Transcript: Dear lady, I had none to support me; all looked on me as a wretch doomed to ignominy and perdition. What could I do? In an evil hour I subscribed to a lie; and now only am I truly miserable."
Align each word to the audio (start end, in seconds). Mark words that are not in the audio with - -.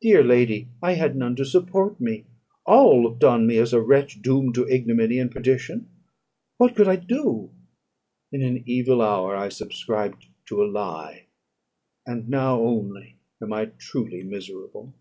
Dear 0.00 0.22
lady, 0.22 0.68
I 0.80 0.92
had 0.92 1.16
none 1.16 1.34
to 1.34 1.44
support 1.44 2.00
me; 2.00 2.24
all 2.66 3.02
looked 3.02 3.24
on 3.24 3.48
me 3.48 3.58
as 3.58 3.72
a 3.72 3.80
wretch 3.80 4.22
doomed 4.22 4.54
to 4.54 4.68
ignominy 4.68 5.18
and 5.18 5.28
perdition. 5.28 5.88
What 6.58 6.76
could 6.76 6.86
I 6.86 6.94
do? 6.94 7.50
In 8.30 8.42
an 8.42 8.62
evil 8.64 9.02
hour 9.02 9.34
I 9.34 9.48
subscribed 9.48 10.26
to 10.44 10.62
a 10.62 10.70
lie; 10.70 11.26
and 12.06 12.28
now 12.28 12.60
only 12.60 13.16
am 13.42 13.52
I 13.52 13.64
truly 13.76 14.22
miserable." 14.22 14.94